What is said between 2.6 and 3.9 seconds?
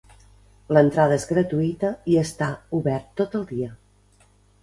obert tot el dia.